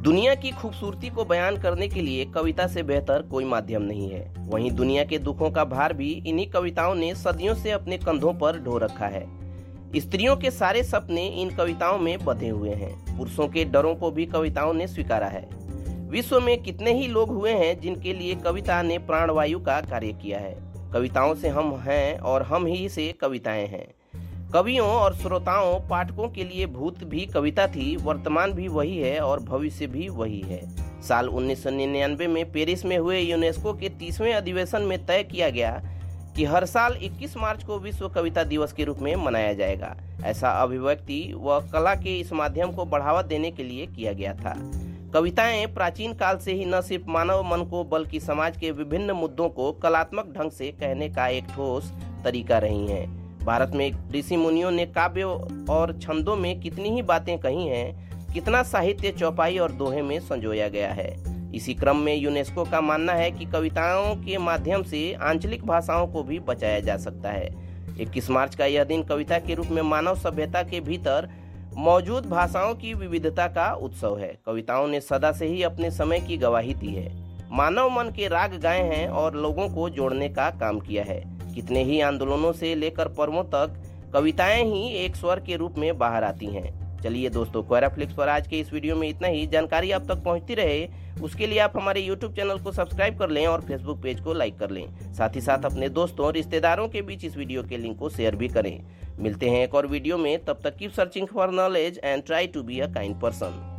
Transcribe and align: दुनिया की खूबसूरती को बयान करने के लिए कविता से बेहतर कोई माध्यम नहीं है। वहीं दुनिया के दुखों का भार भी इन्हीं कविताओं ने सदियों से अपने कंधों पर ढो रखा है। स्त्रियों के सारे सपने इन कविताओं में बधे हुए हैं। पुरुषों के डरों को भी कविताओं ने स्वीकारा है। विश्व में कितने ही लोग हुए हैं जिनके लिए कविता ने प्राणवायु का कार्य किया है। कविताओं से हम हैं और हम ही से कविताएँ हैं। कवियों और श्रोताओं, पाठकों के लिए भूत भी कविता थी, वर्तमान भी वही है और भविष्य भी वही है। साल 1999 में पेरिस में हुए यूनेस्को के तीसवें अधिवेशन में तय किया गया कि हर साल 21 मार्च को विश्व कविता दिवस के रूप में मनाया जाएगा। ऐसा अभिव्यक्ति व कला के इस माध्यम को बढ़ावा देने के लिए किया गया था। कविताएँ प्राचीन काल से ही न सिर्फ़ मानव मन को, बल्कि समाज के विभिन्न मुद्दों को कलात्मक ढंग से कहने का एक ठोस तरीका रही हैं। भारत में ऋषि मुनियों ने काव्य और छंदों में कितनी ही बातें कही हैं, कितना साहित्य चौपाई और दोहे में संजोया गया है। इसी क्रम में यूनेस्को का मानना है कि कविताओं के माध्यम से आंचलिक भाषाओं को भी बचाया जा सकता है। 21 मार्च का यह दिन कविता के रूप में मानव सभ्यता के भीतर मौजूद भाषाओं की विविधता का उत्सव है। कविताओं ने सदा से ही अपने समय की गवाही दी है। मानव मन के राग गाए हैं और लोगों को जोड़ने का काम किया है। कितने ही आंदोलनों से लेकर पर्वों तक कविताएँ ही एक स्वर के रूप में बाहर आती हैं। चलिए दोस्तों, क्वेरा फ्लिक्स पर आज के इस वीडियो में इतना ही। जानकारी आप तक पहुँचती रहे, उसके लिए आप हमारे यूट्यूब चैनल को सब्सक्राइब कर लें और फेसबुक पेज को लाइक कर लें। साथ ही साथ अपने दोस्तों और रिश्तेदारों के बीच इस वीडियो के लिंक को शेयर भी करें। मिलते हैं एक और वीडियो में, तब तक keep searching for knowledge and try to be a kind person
दुनिया 0.00 0.34
की 0.34 0.50
खूबसूरती 0.50 1.08
को 1.08 1.24
बयान 1.24 1.56
करने 1.56 1.88
के 1.88 2.02
लिए 2.02 2.24
कविता 2.24 2.66
से 2.66 2.82
बेहतर 2.82 3.22
कोई 3.22 3.44
माध्यम 3.44 3.82
नहीं 3.82 4.10
है। 4.10 4.34
वहीं 4.38 4.70
दुनिया 4.70 5.04
के 5.04 5.18
दुखों 5.18 5.50
का 5.50 5.64
भार 5.64 5.92
भी 5.92 6.22
इन्हीं 6.26 6.46
कविताओं 6.46 6.94
ने 6.94 7.14
सदियों 7.14 7.54
से 7.54 7.70
अपने 7.70 7.98
कंधों 7.98 8.34
पर 8.34 8.58
ढो 8.58 8.78
रखा 8.78 9.06
है। 9.06 9.26
स्त्रियों 9.96 10.36
के 10.36 10.50
सारे 10.50 10.82
सपने 10.82 11.26
इन 11.26 11.50
कविताओं 11.50 11.98
में 11.98 12.24
बधे 12.24 12.48
हुए 12.48 12.70
हैं। 12.70 13.18
पुरुषों 13.18 13.48
के 13.48 13.64
डरों 13.64 13.94
को 13.94 14.10
भी 14.10 14.26
कविताओं 14.26 14.72
ने 14.72 14.86
स्वीकारा 14.86 15.26
है। 15.26 15.48
विश्व 16.10 16.40
में 16.40 16.62
कितने 16.62 16.94
ही 16.94 17.06
लोग 17.06 17.28
हुए 17.28 17.52
हैं 17.52 17.80
जिनके 17.80 18.12
लिए 18.12 18.34
कविता 18.34 18.82
ने 18.82 18.98
प्राणवायु 18.98 19.60
का 19.60 19.80
कार्य 19.80 20.12
किया 20.12 20.38
है। 20.38 20.56
कविताओं 20.92 21.34
से 21.34 21.48
हम 21.48 21.76
हैं 21.76 22.18
और 22.18 22.42
हम 22.42 22.66
ही 22.66 22.88
से 22.88 23.12
कविताएँ 23.12 23.66
हैं। 23.66 23.94
कवियों 24.54 24.88
और 24.88 25.14
श्रोताओं, 25.14 25.88
पाठकों 25.88 26.28
के 26.28 26.44
लिए 26.44 26.66
भूत 26.66 27.04
भी 27.04 27.26
कविता 27.26 27.66
थी, 27.66 27.96
वर्तमान 27.96 28.52
भी 28.52 28.68
वही 28.68 28.98
है 28.98 29.20
और 29.20 29.40
भविष्य 29.40 29.86
भी 29.86 30.08
वही 30.08 30.40
है। 30.40 30.60
साल 31.02 31.28
1999 31.28 32.26
में 32.26 32.52
पेरिस 32.52 32.84
में 32.84 32.98
हुए 32.98 33.20
यूनेस्को 33.20 33.72
के 33.72 33.88
तीसवें 33.88 34.34
अधिवेशन 34.34 34.82
में 34.82 35.06
तय 35.06 35.22
किया 35.22 35.50
गया 35.50 35.82
कि 36.36 36.44
हर 36.44 36.64
साल 36.64 36.96
21 37.02 37.36
मार्च 37.36 37.64
को 37.64 37.78
विश्व 37.78 38.08
कविता 38.08 38.44
दिवस 38.44 38.72
के 38.72 38.84
रूप 38.84 38.98
में 38.98 39.16
मनाया 39.16 39.52
जाएगा। 39.52 39.96
ऐसा 40.24 40.50
अभिव्यक्ति 40.50 41.34
व 41.36 41.60
कला 41.60 41.94
के 41.94 42.20
इस 42.20 42.32
माध्यम 42.32 42.72
को 42.72 42.84
बढ़ावा 42.84 43.22
देने 43.22 43.50
के 43.50 43.64
लिए 43.64 43.86
किया 43.86 44.12
गया 44.12 44.34
था। 44.34 44.56
कविताएँ 45.14 45.66
प्राचीन 45.66 46.12
काल 46.12 46.38
से 46.38 46.52
ही 46.52 46.64
न 46.64 46.80
सिर्फ़ 46.80 47.04
मानव 47.08 47.42
मन 47.42 47.64
को, 47.64 47.84
बल्कि 47.84 48.20
समाज 48.20 48.56
के 48.56 48.70
विभिन्न 48.70 49.10
मुद्दों 49.10 49.48
को 49.48 49.72
कलात्मक 49.72 50.34
ढंग 50.38 50.50
से 50.50 50.72
कहने 50.72 51.08
का 51.08 51.28
एक 51.28 51.44
ठोस 51.44 51.92
तरीका 52.24 52.58
रही 52.58 52.86
हैं। 52.86 53.19
भारत 53.44 53.72
में 53.74 53.92
ऋषि 54.12 54.36
मुनियों 54.36 54.70
ने 54.70 54.86
काव्य 54.86 55.22
और 55.70 55.98
छंदों 56.02 56.36
में 56.36 56.60
कितनी 56.60 56.88
ही 56.88 57.02
बातें 57.02 57.38
कही 57.38 57.66
हैं, 57.66 58.10
कितना 58.32 58.62
साहित्य 58.62 59.10
चौपाई 59.10 59.58
और 59.58 59.72
दोहे 59.72 60.02
में 60.02 60.20
संजोया 60.20 60.68
गया 60.68 60.92
है। 60.92 61.30
इसी 61.54 61.74
क्रम 61.74 61.96
में 61.96 62.16
यूनेस्को 62.16 62.64
का 62.64 62.80
मानना 62.80 63.12
है 63.12 63.30
कि 63.30 63.44
कविताओं 63.44 64.14
के 64.16 64.38
माध्यम 64.38 64.82
से 64.82 65.12
आंचलिक 65.14 65.66
भाषाओं 65.66 66.06
को 66.06 66.22
भी 66.22 66.38
बचाया 66.38 66.80
जा 66.80 66.96
सकता 66.96 67.30
है। 67.30 67.48
21 68.00 68.30
मार्च 68.30 68.54
का 68.54 68.66
यह 68.66 68.84
दिन 68.84 69.02
कविता 69.02 69.38
के 69.38 69.54
रूप 69.54 69.66
में 69.66 69.82
मानव 69.82 70.14
सभ्यता 70.14 70.62
के 70.62 70.80
भीतर 70.80 71.28
मौजूद 71.76 72.26
भाषाओं 72.26 72.74
की 72.74 72.94
विविधता 72.94 73.46
का 73.46 73.72
उत्सव 73.72 74.18
है। 74.18 74.38
कविताओं 74.46 74.88
ने 74.88 75.00
सदा 75.00 75.32
से 75.32 75.46
ही 75.46 75.62
अपने 75.62 75.90
समय 75.90 76.20
की 76.20 76.36
गवाही 76.36 76.74
दी 76.74 76.94
है। 76.94 77.12
मानव 77.52 77.90
मन 77.90 78.04
के 78.04 78.28
राग 78.28 78.60
गाए 78.60 78.82
हैं 78.82 79.08
और 79.08 79.36
लोगों 79.36 79.68
को 79.68 79.90
जोड़ने 79.90 80.28
का 80.28 80.50
काम 80.50 80.80
किया 80.80 81.04
है। 81.04 81.39
कितने 81.54 81.82
ही 81.84 82.00
आंदोलनों 82.00 82.52
से 82.52 82.74
लेकर 82.74 83.08
पर्वों 83.08 83.44
तक 83.44 83.80
कविताएँ 84.14 84.62
ही 84.64 84.88
एक 84.96 85.16
स्वर 85.16 85.40
के 85.40 85.56
रूप 85.56 85.78
में 85.78 85.96
बाहर 85.98 86.24
आती 86.24 86.46
हैं। 86.46 86.78
चलिए 87.02 87.28
दोस्तों, 87.30 87.62
क्वेरा 87.62 87.88
फ्लिक्स 87.88 88.14
पर 88.14 88.28
आज 88.28 88.48
के 88.48 88.58
इस 88.60 88.72
वीडियो 88.72 88.96
में 88.96 89.08
इतना 89.08 89.28
ही। 89.28 89.46
जानकारी 89.46 89.90
आप 89.90 90.06
तक 90.08 90.22
पहुँचती 90.24 90.54
रहे, 90.54 90.88
उसके 91.22 91.46
लिए 91.46 91.58
आप 91.58 91.76
हमारे 91.76 92.00
यूट्यूब 92.00 92.34
चैनल 92.34 92.58
को 92.58 92.72
सब्सक्राइब 92.72 93.18
कर 93.18 93.30
लें 93.30 93.46
और 93.46 93.60
फेसबुक 93.60 94.02
पेज 94.02 94.20
को 94.20 94.32
लाइक 94.32 94.58
कर 94.58 94.70
लें। 94.70 95.14
साथ 95.14 95.36
ही 95.36 95.40
साथ 95.40 95.64
अपने 95.64 95.88
दोस्तों 95.88 96.26
और 96.26 96.32
रिश्तेदारों 96.32 96.88
के 96.88 97.02
बीच 97.02 97.24
इस 97.24 97.36
वीडियो 97.36 97.62
के 97.62 97.76
लिंक 97.76 97.98
को 97.98 98.08
शेयर 98.08 98.36
भी 98.36 98.48
करें। 98.48 98.80
मिलते 99.18 99.48
हैं 99.48 99.64
एक 99.64 99.74
और 99.74 99.86
वीडियो 99.86 100.18
में, 100.18 100.44
तब 100.44 100.60
तक 100.64 100.76
keep 100.76 100.92
searching 100.92 101.26
for 101.26 101.50
knowledge 101.50 102.00
and 102.04 102.22
try 102.22 102.46
to 102.46 102.62
be 102.62 102.80
a 102.80 102.92
kind 102.94 103.20
person 103.20 103.69